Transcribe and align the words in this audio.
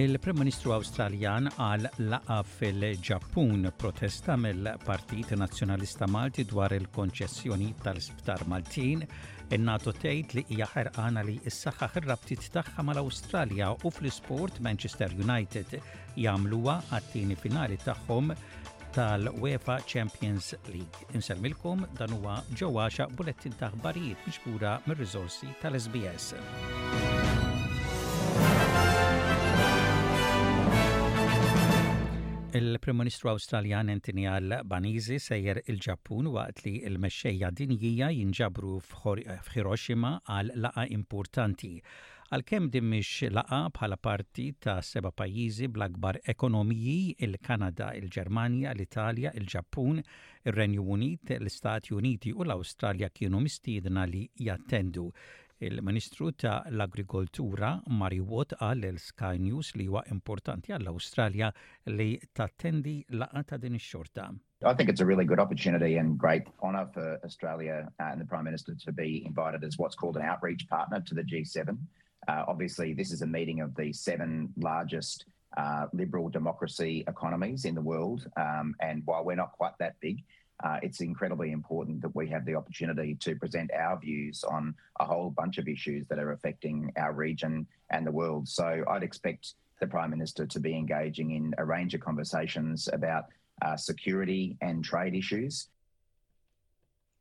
Il-Prim 0.00 0.38
Ministru 0.40 0.72
Awstraljan 0.72 1.50
għal 1.60 1.84
laqa 2.08 2.38
fil-Ġappun 2.48 3.66
protesta 3.76 4.32
mill-Partit 4.40 5.34
Nazzjonalista 5.36 6.08
Malti 6.08 6.46
dwar 6.48 6.72
il-konċessjoni 6.72 7.68
tal-Sptar 7.84 8.46
Maltin. 8.48 9.02
Il-NATO 9.52 9.92
tgħid 9.98 10.36
li 10.38 10.46
hija 10.56 10.70
ħerqana 10.72 11.26
li 11.26 11.36
s 11.50 11.60
ir-rabtiet 11.68 12.48
tagħha 12.56 12.86
mal-Awstralja 12.88 13.68
u 13.76 13.92
fl-isport 13.92 14.62
Manchester 14.64 15.12
United 15.20 15.76
jagħmluha 16.16 16.78
għat-tieni 16.96 17.36
finali 17.36 17.76
tagħhom 17.84 18.32
tal-UEFA 18.96 19.78
Champions 19.84 20.54
League. 20.72 21.04
Insemmilkom 21.12 21.84
dan 22.00 22.16
huwa 22.16 22.40
ġewwaxa 22.56 23.10
bulettin 23.20 23.52
ta' 23.60 23.68
ħbarijiet 23.76 24.28
miġbura 24.32 24.78
mir-riżorsi 24.88 25.56
tal-SBS. 25.60 26.36
Il-Prim 32.52 32.96
Ministru 32.96 33.28
Awstraljan 33.30 33.88
Anthony 33.92 34.24
Albanese 34.26 35.18
sejjer 35.22 35.60
il-Ġappun 35.70 36.26
waqt 36.34 36.64
li 36.64 36.72
l-mexxejja 36.90 37.50
dinjija 37.54 38.08
jinġabru 38.10 38.72
f'Hiroshima 38.82 40.10
għal 40.26 40.50
laqa 40.64 40.82
importanti. 40.96 41.70
Għalkemm 42.34 42.66
din 42.74 42.88
mhix 42.90 43.22
laqa 43.36 43.60
bħala 43.78 44.00
parti 44.06 44.48
ta' 44.66 44.80
seba' 44.82 45.12
pajjiżi 45.22 45.68
bl-akbar 45.68 46.18
ekonomiji 46.34 46.96
il-Kanada, 47.26 47.92
il-Ġermanja, 48.02 48.72
l-Italja, 48.74 49.30
il-Ġappun, 49.38 50.00
ir-Renju 50.50 50.88
Unit, 50.96 51.36
l-Istati 51.38 51.94
Uniti 51.94 52.34
u 52.34 52.42
l-Awstralja 52.48 53.12
kienu 53.14 53.44
mistiedna 53.46 54.08
li 54.10 54.24
jattendu. 54.48 55.06
Il-Ministru 55.62 56.30
ta' 56.34 56.62
l-Agrikoltura 56.70 57.82
Mari 57.88 58.18
Watt 58.18 58.56
Sky 58.98 59.36
News 59.36 59.74
li 59.76 59.84
huwa 59.90 60.00
importanti 60.08 60.72
għall-Awstralja 60.72 61.50
li 61.92 62.06
tattendi 62.32 62.94
laqa 63.20 63.42
ta' 63.50 63.56
din 63.60 63.74
ix-xorta. 63.76 64.24
I 64.64 64.72
think 64.72 64.88
it's 64.88 65.02
a 65.02 65.06
really 65.10 65.26
good 65.26 65.38
opportunity 65.44 65.98
and 65.98 66.16
great 66.16 66.44
honour 66.62 66.86
for 66.94 67.20
Australia 67.24 67.88
uh, 68.00 68.04
and 68.04 68.20
the 68.20 68.24
Prime 68.24 68.44
Minister 68.44 68.74
to 68.86 68.92
be 69.02 69.22
invited 69.26 69.62
as 69.62 69.76
what's 69.76 69.94
called 69.94 70.16
an 70.16 70.22
outreach 70.22 70.66
partner 70.70 71.00
to 71.02 71.14
the 71.14 71.22
G7. 71.32 71.76
Uh, 72.28 72.44
obviously, 72.48 72.94
this 72.94 73.10
is 73.12 73.20
a 73.22 73.26
meeting 73.26 73.60
of 73.60 73.74
the 73.76 73.92
seven 73.92 74.48
largest 74.56 75.26
uh, 75.58 75.86
liberal 75.92 76.30
democracy 76.30 77.04
economies 77.06 77.64
in 77.66 77.74
the 77.74 77.82
world. 77.82 78.26
Um, 78.38 78.74
and 78.80 79.02
while 79.04 79.24
we're 79.26 79.34
not 79.44 79.52
quite 79.52 79.72
that 79.78 79.96
big, 80.00 80.22
uh, 80.62 80.78
it's 80.82 81.00
incredibly 81.00 81.52
important 81.52 82.02
that 82.02 82.14
we 82.14 82.28
have 82.28 82.44
the 82.44 82.54
opportunity 82.54 83.14
to 83.20 83.34
present 83.36 83.70
our 83.72 83.98
views 83.98 84.44
on 84.44 84.74
a 84.98 85.04
whole 85.04 85.30
bunch 85.30 85.58
of 85.58 85.68
issues 85.68 86.06
that 86.08 86.18
are 86.18 86.32
affecting 86.32 86.92
our 86.96 87.12
region 87.12 87.66
and 87.90 88.06
the 88.06 88.10
world. 88.12 88.48
So 88.48 88.84
I'd 88.88 89.02
expect 89.02 89.54
the 89.80 89.86
Prime 89.86 90.10
Minister 90.10 90.46
to 90.46 90.60
be 90.60 90.76
engaging 90.76 91.30
in 91.30 91.54
a 91.56 91.64
range 91.64 91.94
of 91.94 92.02
conversations 92.02 92.88
about 92.92 93.24
uh, 93.62 93.76
security 93.76 94.56
and 94.60 94.84
trade 94.84 95.14
issues. 95.14 95.68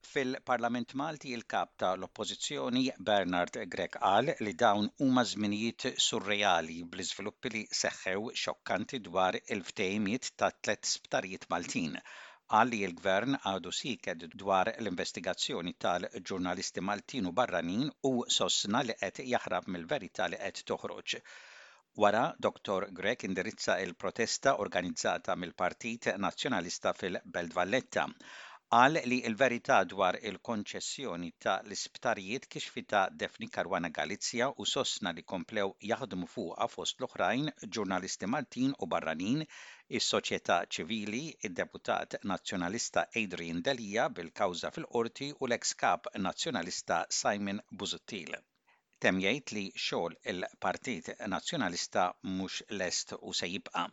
Fil-Parlament 0.03 0.93
Malti 0.95 1.33
il-kap 1.35 1.73
ta' 1.77 1.93
l-Oppożizzjoni 1.99 2.85
Bernard 3.03 3.51
Grek 3.73 3.97
qal 4.01 4.31
li 4.39 4.53
dawn 4.53 4.87
huma 5.01 5.23
żminijiet 5.27 5.99
surreali 5.99 6.77
bl 6.87 7.01
li 7.53 7.65
seħħew 7.79 8.31
xokkanti 8.43 9.01
dwar 9.09 9.35
il-ftehimiet 9.39 10.31
ta' 10.37 10.51
tliet 10.55 10.85
sptarijiet 10.93 11.49
Maltin 11.51 11.99
għalli 12.57 12.77
il-gvern 12.85 13.35
għadu 13.49 13.71
siked 13.79 14.23
dwar 14.41 14.69
l-investigazzjoni 14.71 15.73
tal-ġurnalisti 15.85 16.81
Maltinu 16.89 17.33
barranin 17.39 17.91
u 18.09 18.11
sosna 18.37 18.81
li 18.87 18.95
qed 19.01 19.19
jaħrab 19.33 19.69
mill-verità 19.75 20.27
li 20.33 20.39
qed 20.47 20.63
toħroġ. 20.71 21.17
Wara, 22.01 22.23
Dr. 22.47 22.89
Grek 23.01 23.27
indirizza 23.29 23.77
il-protesta 23.85 24.57
organizzata 24.65 25.35
mill-Partit 25.43 26.09
Nazzjonalista 26.25 26.93
fil-Belt 27.01 27.53
Valletta 27.61 28.07
qal 28.77 28.97
li 29.11 29.15
l-verità 29.27 29.75
dwar 29.91 30.13
il-konċessjoni 30.29 31.29
ta' 31.45 31.53
l-isptarijiet 31.67 32.43
kixfita 32.55 32.99
Defni 33.21 33.47
Karwana 33.55 33.89
Galizja 33.97 34.49
u 34.63 34.67
sostna 34.71 35.13
li 35.19 35.23
komplew 35.31 35.71
jaħdmu 35.91 36.27
fuqha 36.33 36.67
fost 36.73 36.99
l-oħrajn 37.01 37.49
ġurnalisti 37.77 38.29
Martin 38.35 38.75
u 38.85 38.89
Barranin 38.93 39.41
is-soċjetà 40.01 40.59
ċivili, 40.77 41.23
id-deputat 41.49 42.19
nazzjonalista 42.33 43.07
Adrian 43.23 43.65
Delija 43.69 44.05
bil-kawża 44.19 44.71
fil-qorti 44.77 45.31
u 45.39 45.49
l-ex-kap 45.49 46.11
nazzjonalista 46.27 46.99
Simon 47.21 47.63
Buzuttil. 47.71 48.37
Temjajt 49.07 49.45
jgħid 49.47 49.57
li 49.57 49.65
xogħol 49.87 50.19
il-Partit 50.35 51.13
Nazzjonalista 51.35 52.07
mhux 52.37 52.61
lest 52.83 53.17
u 53.19 53.33
se 53.41 53.49
jibqa'. 53.55 53.89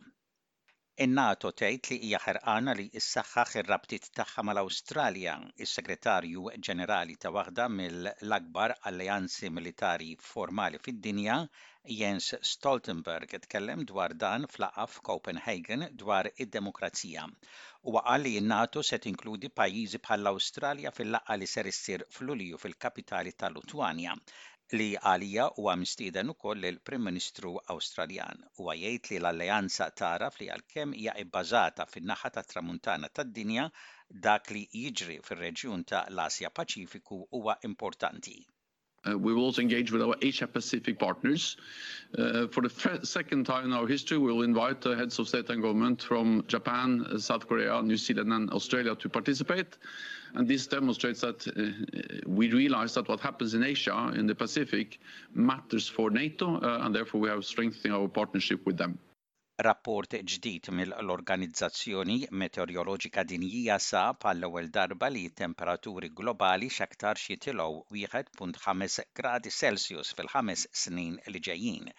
In-NATO 1.05 1.49
tgħid 1.61 1.87
li 1.89 1.95
hija 2.05 2.19
ħerqana 2.21 2.73
li 2.77 2.83
issaħħaħ 2.99 3.57
ir-rabtiet 3.59 4.07
tagħha 4.19 4.43
mal-Awstralja. 4.47 5.33
Is-Segretarju 5.65 6.45
Ġenerali 6.67 7.17
ta' 7.25 7.29
waħda 7.35 7.67
mill-akbar 7.73 8.73
alleanzi 8.91 9.51
militari 9.59 10.15
formali 10.29 10.79
fid-dinja, 10.89 11.35
Jens 11.99 12.31
Stoltenberg, 12.53 13.37
tkellem 13.45 13.85
dwar 13.93 14.17
dan 14.25 14.49
fl-aqaf 14.49 14.97
Copenhagen 15.11 15.85
dwar 16.05 16.31
id-demokrazija 16.35 17.27
u 17.93 17.99
għal 18.01 18.25
li 18.25 18.33
n-NATO 18.41 18.81
se 18.89 18.97
tinkludi 19.05 19.53
pajjiżi 19.61 20.01
bħall 20.01 20.33
awstralja 20.33 20.95
fil-laqqa 20.97 21.37
li 21.39 21.51
ser 21.55 21.69
issir 21.75 22.09
f'Lulju 22.17 22.57
fil-kapitali 22.65 23.35
tal 23.37 23.53
lutwania 23.59 24.17
li 24.75 24.85
għalija 25.09 25.43
huwa 25.57 25.73
u 26.21 26.23
ukoll 26.31 26.61
lill 26.63 26.79
prim 26.87 27.05
Ministru 27.09 27.51
Awstraljan 27.75 28.41
u 28.63 28.65
jgħid 28.73 29.07
li 29.13 29.19
l-Alleanza 29.21 29.87
taraf 30.01 30.39
li 30.41 30.47
għal-kem 30.55 30.95
hija 30.97 31.13
ibbażata 31.23 31.85
fin-naħa 31.95 32.33
tat 32.39 32.51
tramuntana 32.53 33.11
tad-dinja 33.21 33.69
dak 34.27 34.51
li 34.57 34.65
jiġri 34.81 35.19
fir-reġjun 35.29 35.87
ta' 35.93 36.03
l-Asja 36.11 36.51
Paċifiku 36.59 37.21
huwa 37.39 37.57
importanti. 37.71 38.41
Uh, 39.05 39.17
we 39.17 39.33
will 39.33 39.43
also 39.43 39.61
engage 39.61 39.91
with 39.91 40.01
our 40.01 40.15
Asia-Pacific 40.21 40.99
partners. 40.99 41.57
Uh, 42.17 42.47
for 42.47 42.61
the 42.61 42.99
second 43.03 43.45
time 43.45 43.65
in 43.65 43.73
our 43.73 43.85
history, 43.87 44.17
we 44.17 44.31
will 44.31 44.43
invite 44.43 44.81
the 44.81 44.95
heads 44.95 45.19
of 45.19 45.27
state 45.27 45.49
and 45.49 45.61
government 45.61 46.01
from 46.01 46.43
Japan, 46.47 47.05
uh, 47.09 47.17
South 47.17 47.47
Korea, 47.47 47.81
New 47.81 47.97
Zealand, 47.97 48.31
and 48.33 48.49
Australia 48.51 48.95
to 48.95 49.09
participate. 49.09 49.77
This 50.41 50.67
demonstrates 50.67 51.21
that 51.21 51.45
we 52.27 52.51
realize 52.51 52.93
that 52.95 53.07
what 53.07 53.19
happens 53.21 53.53
in 53.55 53.63
Asia, 53.63 54.11
in 54.13 54.27
the 54.27 54.35
Pacific, 54.35 54.99
matters 55.33 55.87
for 55.87 56.09
NATO, 56.11 56.59
and 56.59 56.93
therefore 56.93 57.21
we 57.21 57.29
are 57.29 57.41
strengthening 57.41 57.93
our 57.93 58.07
partnership 58.07 58.63
with 58.65 58.77
them. 58.77 58.99
Rapport 59.65 60.11
ġdid 60.31 60.67
mill-Organizzazzjoni 60.79 62.15
Meteoroloġika 62.41 63.23
Dinjija 63.29 63.77
sa 63.85 64.01
pal-ewwel 64.25 64.67
darba 64.75 65.07
li 65.15 65.23
temperaturi 65.41 66.09
globali 66.19 66.69
x'aktar 66.75 67.17
jitilgħu 67.23 67.79
1.5 68.01 69.07
gradi 69.21 69.53
Celsius 69.55 70.13
fil-ħames 70.19 70.67
snin 70.81 71.17
li 71.35 71.41
ġejjin. 71.49 71.89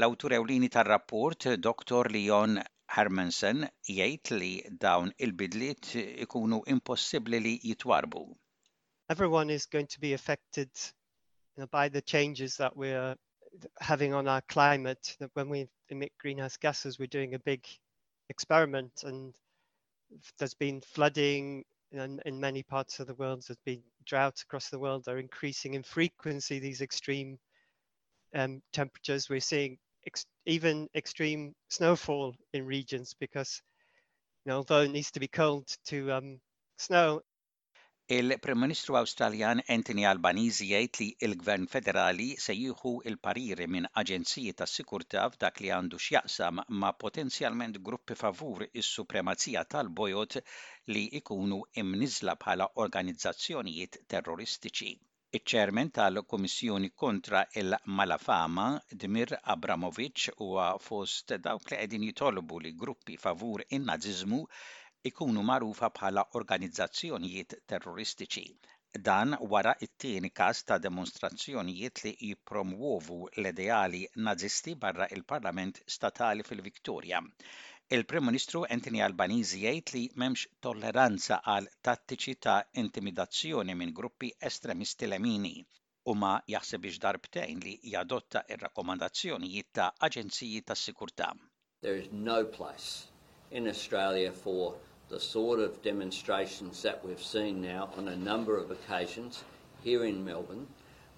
L-awtur 0.00 0.34
ewlieni 0.40 0.72
tar-rapport, 0.78 1.48
Dr. 1.68 2.10
Leon 2.16 2.58
Hermansen, 2.96 3.62
jgħid 3.92 4.34
li 4.42 4.50
dawn 4.86 5.14
il-bidliet 5.28 5.92
ikunu 6.26 6.60
impossibbli 6.76 7.38
li 7.46 7.54
jitwarbu. 7.70 8.24
Everyone 9.16 9.48
is 9.60 9.70
going 9.76 9.86
to 9.94 10.02
be 10.08 10.12
affected 10.18 10.70
you 11.54 11.62
know, 11.62 11.68
by 11.70 11.88
the 11.88 12.02
changes 12.02 12.56
that 12.56 12.76
we're 12.76 13.14
having 13.80 14.14
on 14.14 14.28
our 14.28 14.40
climate 14.42 15.16
that 15.18 15.30
when 15.34 15.48
we 15.48 15.68
emit 15.88 16.12
greenhouse 16.18 16.56
gases, 16.56 16.98
we're 16.98 17.06
doing 17.06 17.34
a 17.34 17.38
big 17.38 17.66
experiment 18.28 19.02
and 19.04 19.34
there's 20.38 20.54
been 20.54 20.80
flooding 20.80 21.64
in, 21.92 22.20
in 22.24 22.40
many 22.40 22.62
parts 22.62 23.00
of 23.00 23.06
the 23.06 23.14
world, 23.14 23.44
there's 23.48 23.56
been 23.64 23.82
droughts 24.06 24.42
across 24.42 24.68
the 24.70 24.78
world, 24.78 25.04
they're 25.04 25.18
increasing 25.18 25.74
in 25.74 25.82
frequency, 25.82 26.58
these 26.58 26.80
extreme 26.80 27.38
um, 28.34 28.62
temperatures. 28.72 29.28
We're 29.28 29.40
seeing 29.40 29.78
ex 30.06 30.24
even 30.46 30.88
extreme 30.94 31.54
snowfall 31.68 32.36
in 32.52 32.64
regions 32.66 33.14
because 33.18 33.60
you 34.46 34.50
know, 34.50 34.58
although 34.58 34.82
it 34.82 34.90
needs 34.92 35.10
to 35.12 35.20
be 35.20 35.28
cold 35.28 35.76
to 35.86 36.12
um, 36.12 36.40
snow, 36.78 37.22
Il-Prim 38.14 38.58
Ministru 38.64 38.96
Awstraljan 38.98 39.60
Anthony 39.72 40.00
Albanizi 40.12 40.64
jgħid 40.68 40.96
li 41.02 41.06
il-Gvern 41.26 41.66
Federali 41.74 42.24
se 42.44 42.54
jieħu 42.60 42.90
il-pariri 43.10 43.68
minn 43.74 43.86
aġenziji 44.02 44.54
ta' 44.60 44.66
sikurtà 44.72 45.26
f'dak 45.34 45.62
li 45.62 45.70
għandu 45.76 46.00
x'jaqsam 46.06 46.58
ma' 46.80 46.90
potenzjalment 47.04 47.78
gruppi 47.88 48.16
favur 48.22 48.64
is-supremazija 48.82 49.62
tal-bojot 49.74 50.38
li 50.96 51.04
ikunu 51.20 51.60
imnizla 51.84 52.34
bħala 52.42 52.68
organizzazzjonijiet 52.86 54.00
terroristiċi. 54.16 54.90
Iċ-ċermen 55.40 55.94
tal-Komissjoni 56.00 56.90
kontra 57.04 57.44
il-Malafama, 57.62 58.66
Dmir 59.04 59.38
Abramovic, 59.56 60.26
huwa 60.42 60.66
fost 60.90 61.38
dawk 61.46 61.70
li 61.70 61.76
qegħdin 61.84 62.10
jitolbu 62.10 62.60
li 62.66 62.74
gruppi 62.84 63.22
favur 63.28 63.68
in-Naziżmu 63.78 64.42
ikunu 65.08 65.40
magħrufa 65.48 65.88
bħala 65.96 66.22
organizzazzjonijiet 66.38 67.54
terroristiċi. 67.72 68.44
Dan 69.06 69.36
wara 69.52 69.72
it-tieni 69.86 70.28
każ 70.40 70.60
ta' 70.68 70.76
demonstrazzjonijiet 70.82 72.02
li 72.04 72.12
jippromwovu 72.28 73.20
l-ideali 73.38 74.02
nazisti 74.26 74.74
barra 74.74 75.06
il-Parlament 75.16 75.78
statali 75.86 76.44
fil-Viktorja. 76.44 77.20
Il-Prim 77.96 78.26
Ministru 78.28 78.64
Anthony 78.76 79.00
Albanizi 79.06 79.62
jgħid 79.64 79.94
li 79.96 80.02
memx 80.24 80.44
tolleranza 80.66 81.40
għal 81.54 81.70
tattiċi 81.88 82.36
ta' 82.46 82.58
intimidazzjoni 82.84 83.74
minn 83.80 83.94
gruppi 83.96 84.34
estremisti 84.50 85.08
lemini 85.08 85.54
u 86.12 86.16
ma 86.18 86.34
jaħseb 86.52 86.84
biex 86.84 87.00
darbtejn 87.06 87.64
li 87.64 87.74
jadotta 87.94 88.44
ir-rakkomandazzjonijiet 88.54 89.72
ta' 89.80 89.88
aġenziji 90.10 90.60
tas 90.66 90.84
sikurta. 90.90 91.32
There 91.80 91.96
is 92.04 92.12
no 92.12 92.42
place 92.44 93.06
in 93.50 93.66
Australia 93.66 94.30
for 94.30 94.76
the 95.10 95.18
sort 95.20 95.58
of 95.58 95.82
demonstrations 95.82 96.82
that 96.82 97.04
we've 97.04 97.22
seen 97.22 97.60
now 97.60 97.90
on 97.98 98.06
a 98.08 98.16
number 98.16 98.56
of 98.56 98.70
occasions 98.70 99.42
here 99.82 100.04
in 100.04 100.24
Melbourne 100.24 100.68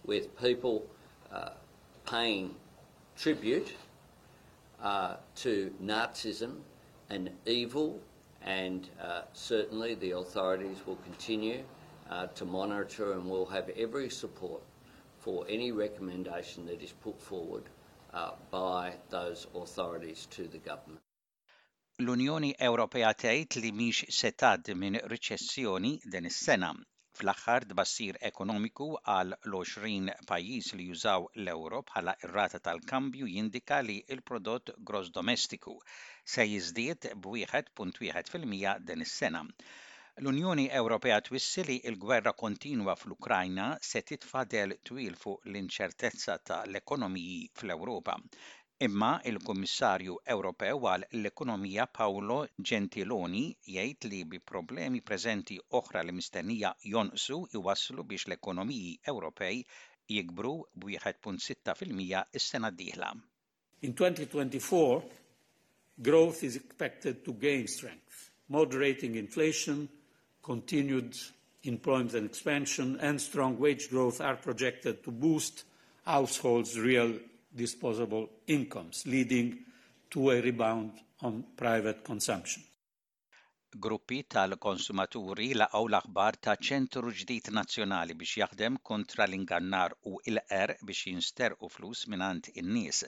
with 0.07 0.37
people 0.41 0.87
uh, 1.31 1.51
paying 2.09 2.55
tribute 3.19 3.75
uh, 4.83 5.17
to 5.37 5.73
Nazism 5.81 6.61
and 7.11 7.29
evil, 7.45 8.01
and 8.41 8.89
uh, 9.01 9.23
certainly 9.35 9.95
the 9.95 10.13
authorities 10.13 10.79
will 10.87 10.97
continue 11.05 11.63
uh, 12.11 12.27
to 12.29 12.47
monitor 12.47 13.13
and 13.13 13.29
will 13.29 13.47
have 13.47 13.69
every 13.77 14.09
support 14.09 14.63
for 15.21 15.45
any 15.51 15.71
recommendation 15.71 16.65
that 16.67 16.81
is 16.83 16.93
put 16.93 17.21
forward 17.21 17.65
uh, 18.15 18.31
by 18.51 18.95
those 19.11 19.47
authorities 19.55 20.27
to 20.31 20.49
the 20.49 20.59
government. 20.59 20.99
l-Unjoni 22.01 22.51
Ewropea 22.67 23.09
tgħid 23.23 23.57
li 23.63 23.71
mhix 23.79 24.05
se 24.19 24.29
tgħaddi 24.43 24.75
minn 24.83 24.95
riċessjoni 25.13 25.91
din 26.15 26.29
is-sena. 26.31 26.71
Fl-aħħar 27.21 27.67
tbassir 27.73 28.17
ekonomiku 28.29 28.87
għal 29.15 29.35
l-20 29.51 30.15
pajjiż 30.31 30.71
li 30.79 30.87
jużaw 30.89 31.27
l-euro 31.43 31.83
bħala 31.91 32.15
r 32.23 32.33
rata 32.39 32.61
tal-kambju 32.69 33.29
jindika 33.35 33.83
li 33.85 33.99
l-prodott 34.17 34.73
gross 34.91 35.11
domestiku 35.19 35.75
se 36.35 36.49
jiżdied 36.49 37.11
b'1.1 37.27 38.33
fil-mija 38.37 38.79
din 38.91 39.05
is-sena 39.09 39.45
l-Unjoni 40.23 40.71
Ewropea 40.81 41.21
twissi 41.29 41.63
li 41.69 41.77
l-gwerra 41.93 42.33
kontinwa 42.45 42.97
fl-Ukrajna 43.03 43.69
se 43.91 44.01
titfadel 44.03 44.79
twil 44.83 45.17
fuq 45.27 45.45
l-inċertezza 45.53 46.41
tal-ekonomiji 46.49 47.39
fl-Ewropa. 47.61 48.17
Imma 48.83 49.15
il-Kummissarju 49.31 50.17
Ewropew 50.27 50.89
għal 50.91 51.05
l-Ekonomija 51.21 51.85
Paolo 51.95 52.41
Gentiloni 52.71 53.43
jgħid 53.71 54.07
li 54.11 54.19
bi 54.33 54.41
problemi 54.43 54.99
preżenti 55.07 55.55
oħra 55.79 56.03
li 56.03 56.15
mistennija 56.17 56.73
jonqsu 56.91 57.39
iwasslu 57.61 58.03
biex 58.11 58.27
l-ekonomiji 58.33 58.97
Ewropej 59.13 59.61
jikbru 60.17 60.55
b'1.6% 60.83 62.25
is-sena 62.41 62.73
d-dieħla. 62.75 63.13
In 63.87 63.95
2024, 63.95 65.03
growth 66.09 66.43
is 66.51 66.57
expected 66.59 67.23
to 67.25 67.35
gain 67.47 67.69
strength, 67.77 68.25
moderating 68.51 69.15
inflation, 69.15 69.87
continued 70.43 71.15
employment 71.71 72.15
and 72.19 72.27
expansion, 72.27 72.97
and 73.01 73.21
strong 73.29 73.57
wage 73.63 73.87
growth 73.95 74.21
are 74.21 74.35
projected 74.35 75.05
to 75.05 75.13
boost 75.13 75.63
households' 76.05 76.77
real 76.81 77.15
disposable 77.55 78.29
incomes, 78.47 79.05
leading 79.07 79.59
to 80.11 80.31
a 80.31 80.41
rebound 80.41 80.93
on 81.23 81.45
private 81.57 82.03
consumption. 82.11 82.63
Gruppi 83.85 84.21
tal-konsumaturi 84.29 85.51
laqgħu 85.57 85.87
l-aħbar 85.89 86.37
ta' 86.45 86.59
ċentru 86.69 87.13
ġdid 87.21 87.49
nazzjonali 87.57 88.17
biex 88.23 88.43
jaħdem 88.43 88.77
kontra 88.89 89.25
l-ingannar 89.29 89.95
u 90.11 90.19
il 90.29 90.41
er 90.57 90.75
biex 90.83 91.07
jinsterqu 91.11 91.71
flus 91.77 92.03
minant 92.15 92.51
in-nies. 92.53 93.05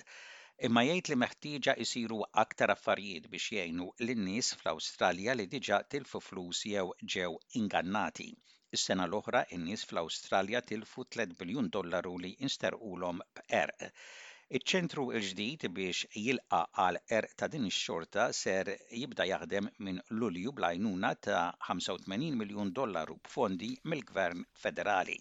Imma 0.69 0.87
jgħid 0.89 1.11
li 1.13 1.19
meħtieġa 1.25 1.75
jsiru 1.85 2.23
aktar 2.45 2.73
affarijiet 2.77 3.29
biex 3.35 3.53
jgħinu 3.59 3.91
lin-nies 4.09 4.55
fl-Awstralja 4.63 5.37
li 5.37 5.49
diġa 5.57 5.83
tilfu 5.95 6.23
flus 6.31 6.65
jew 6.73 6.87
ġew 7.17 7.33
ingannati. 7.61 8.31
Is-sena 8.77 9.05
l-oħra 9.09 9.45
in-nies 9.59 9.85
fl-Awstralja 9.91 10.65
tilfu 10.73 11.05
3 11.19 11.37
biljun 11.43 11.69
dollaru 11.77 12.17
li 12.25 12.33
jinsterqulhom 12.41 13.21
b'er. 13.37 13.77
Iċ-ċentru 14.57 15.03
l-ġdid 15.11 15.63
biex 15.77 16.01
jilqa 16.23 16.59
għal 16.83 16.99
er 17.19 17.27
ta' 17.43 17.47
din 17.53 17.63
ix-xorta 17.69 18.25
ser 18.39 18.71
jibda 18.97 19.25
jaħdem 19.31 19.69
minn 19.87 20.01
Lulju 20.17 20.53
blajnuna 20.59 21.13
ta' 21.27 21.45
85 21.75 22.35
miljun 22.41 22.73
dollaru 22.81 23.17
b'fondi 23.29 23.71
mill-Gvern 23.93 24.43
Federali. 24.65 25.17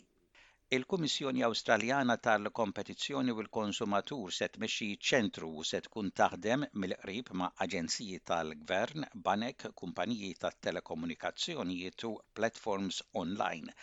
Il-Kummissjoni 0.80 1.46
Awstraljana 1.50 2.18
tal-Kompetizzjoni 2.30 3.38
u 3.38 3.40
l-Konsumatur 3.46 4.36
se 4.40 4.52
tmexxi 4.58 4.92
ċentru 5.12 5.54
u 5.62 5.66
se 5.74 5.82
tkun 5.90 6.12
taħdem 6.24 6.68
mill-qrib 6.86 7.32
ma' 7.44 7.52
aġenziji 7.68 8.20
tal-Gvern, 8.34 9.08
banek, 9.30 9.70
kumpaniji 9.84 10.34
tat-telekomunikazzjonijiet 10.44 12.10
u 12.12 12.16
platforms 12.42 13.02
online 13.26 13.80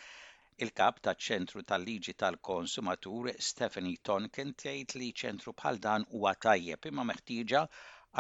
Il-kap 0.61 0.99
taċ-ċentru 1.07 1.63
tal-liġi 1.65 2.13
tal-konsumatur 2.21 3.31
Stephanie 3.41 3.97
Tonkin 4.05 4.51
tgħid 4.61 4.93
li 5.01 5.07
ċentru 5.17 5.55
bħal 5.57 5.79
dan 5.81 6.03
huwa 6.13 6.35
tajjeb 6.37 6.85
imma 6.91 7.07
meħtieġa 7.09 7.63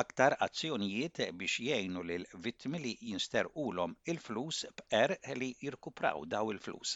aktar 0.03 0.39
azzjonijiet 0.47 1.21
biex 1.37 1.61
jgħinu 1.67 2.05
lil 2.09 2.25
vittmi 2.47 2.81
li 2.81 2.93
jinsterqulhom 3.11 3.93
il-flus 4.15 4.63
b'er 4.79 5.15
li 5.43 5.51
jirkupraw 5.67 6.25
daw 6.33 6.49
il-flus. 6.55 6.95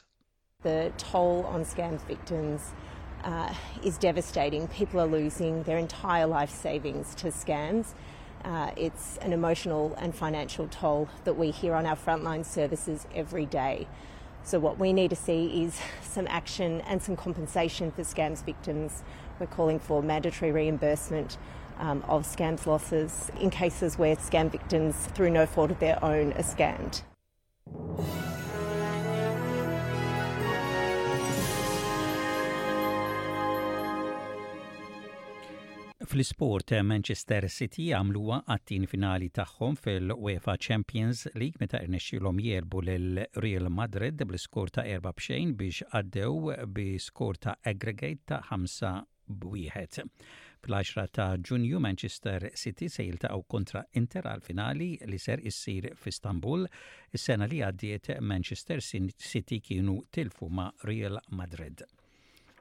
The 0.64 0.90
toll 1.12 1.44
on 1.52 1.66
scam 1.74 1.98
victims 2.08 2.72
uh, 3.28 3.52
is 3.84 3.98
devastating. 4.00 4.66
People 4.68 4.98
are 5.04 5.12
losing 5.20 5.62
their 5.68 5.76
entire 5.82 6.26
life 6.26 6.56
savings 6.64 7.14
to 7.20 7.28
scams. 7.28 7.92
Uh, 8.46 8.70
it's 8.78 9.18
an 9.18 9.34
emotional 9.36 9.92
and 9.98 10.14
financial 10.14 10.68
toll 10.68 11.08
that 11.28 11.36
we 11.36 11.50
hear 11.50 11.74
on 11.74 11.84
our 11.84 11.96
frontline 12.00 12.46
services 12.48 13.06
every 13.14 13.44
day. 13.44 13.86
So, 14.46 14.58
what 14.58 14.78
we 14.78 14.92
need 14.92 15.08
to 15.08 15.16
see 15.16 15.64
is 15.64 15.78
some 16.02 16.26
action 16.28 16.82
and 16.82 17.02
some 17.02 17.16
compensation 17.16 17.90
for 17.90 18.02
scams 18.02 18.44
victims. 18.44 19.02
We're 19.40 19.46
calling 19.46 19.78
for 19.78 20.02
mandatory 20.02 20.52
reimbursement 20.52 21.38
um, 21.78 22.04
of 22.06 22.24
scams 22.24 22.66
losses 22.66 23.30
in 23.40 23.48
cases 23.48 23.98
where 23.98 24.16
scam 24.16 24.52
victims, 24.52 24.96
through 25.14 25.30
no 25.30 25.46
fault 25.46 25.70
of 25.70 25.78
their 25.80 26.02
own, 26.04 26.32
are 26.34 26.42
scammed. 26.42 27.00
Fl-isport 36.14 36.70
eh, 36.76 36.82
Manchester 36.86 37.44
City 37.50 37.88
għamluwa 37.96 38.36
għattin 38.54 38.84
finali 38.86 39.26
tagħhom 39.34 39.74
fil-UEFA 39.82 40.52
Champions 40.66 41.24
League 41.34 41.58
meta 41.58 41.80
irnexxilhom 41.82 42.36
jerbu 42.38 42.82
lil 42.86 43.18
Real 43.42 43.66
Madrid 43.78 44.22
bl-iskor 44.22 44.70
ta' 44.76 44.84
erba' 44.86 45.10
bxejn 45.18 45.56
biex 45.58 45.80
għaddew 45.90 46.52
bi 46.76 46.84
skor 47.02 47.40
ta' 47.46 47.56
aggregate 47.72 48.22
ta' 48.30 48.38
5 48.52 48.92
bwieħed. 49.42 49.98
Fl-10 50.68 51.10
ta' 51.18 51.26
Ġunju 51.50 51.82
Manchester 51.88 52.46
City 52.62 52.86
se 52.94 53.08
jiltaqgħu 53.08 53.42
kontra 53.56 53.82
Inter 53.98 54.30
għal 54.36 54.46
finali 54.46 54.90
li 55.10 55.18
ser 55.18 55.42
issir 55.50 55.90
f'Istanbul. 55.98 56.62
Is-sena 57.10 57.50
li 57.50 57.58
għaddiet 57.72 58.14
Manchester 58.22 58.78
City 58.86 59.58
kienu 59.66 59.98
tilfu 60.14 60.46
ma' 60.46 60.70
Real 60.86 61.18
Madrid. 61.34 61.82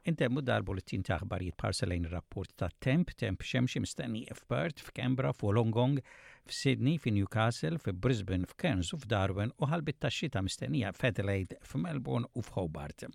Intemmu 0.03 0.41
darbu 0.43 0.73
li 0.75 0.81
ta 0.83 1.01
taħbarijiet 1.09 1.55
parselejn 1.61 2.05
rapport 2.13 2.49
ta' 2.59 2.67
temp, 2.85 3.13
temp 3.21 3.43
xemxi 3.51 3.79
mistenni 3.85 4.25
f'Perth, 4.39 4.81
f'Kembra, 4.83 5.31
f'Wolongong, 5.31 6.01
f'Sydney, 6.49 6.97
f'Newcastle, 6.99 7.77
f'Brisbane, 7.79 8.45
f'Kerns 8.49 8.91
u 8.91 8.97
f'Darwin 8.99 9.55
u 9.63 9.69
ħalbit 9.71 9.99
ta' 10.03 10.11
xita 10.11 10.43
mistennija 10.43 10.91
f'Adelaide, 10.97 11.55
f'Melbourne 11.63 12.27
u 12.35 12.43
f'Hobart. 12.43 13.07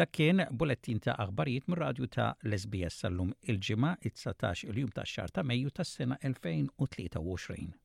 Dak 0.00 0.14
kien 0.16 0.40
bulletin 0.50 0.98
ta' 1.04 1.18
aħbarijiet 1.26 1.68
mir 1.70 1.82
radju 1.86 2.08
ta' 2.16 2.30
Lesbijas 2.48 3.02
sal-lum 3.04 3.36
il-ġimgħa 3.44 3.92
19 4.08 4.66
il-jum 4.70 4.92
ta' 4.96 5.04
xar 5.14 5.30
ta' 5.36 5.44
Mejju 5.52 5.76
tas-sena 5.82 6.16
2023. 6.24 7.83